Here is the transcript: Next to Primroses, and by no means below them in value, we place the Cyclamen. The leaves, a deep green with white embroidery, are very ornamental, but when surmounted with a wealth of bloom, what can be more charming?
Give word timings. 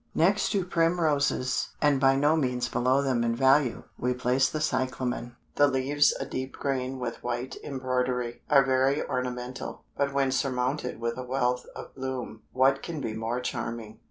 Next 0.15 0.49
to 0.53 0.65
Primroses, 0.65 1.75
and 1.79 1.99
by 2.01 2.15
no 2.15 2.35
means 2.35 2.67
below 2.67 3.03
them 3.03 3.23
in 3.23 3.35
value, 3.35 3.83
we 3.99 4.15
place 4.15 4.49
the 4.49 4.59
Cyclamen. 4.59 5.35
The 5.57 5.67
leaves, 5.67 6.11
a 6.19 6.25
deep 6.25 6.53
green 6.53 6.97
with 6.97 7.21
white 7.23 7.57
embroidery, 7.63 8.41
are 8.49 8.65
very 8.65 9.03
ornamental, 9.07 9.83
but 9.95 10.11
when 10.11 10.31
surmounted 10.31 10.99
with 10.99 11.19
a 11.19 11.23
wealth 11.23 11.67
of 11.75 11.93
bloom, 11.93 12.41
what 12.51 12.81
can 12.81 12.99
be 12.99 13.13
more 13.13 13.41
charming? 13.41 13.99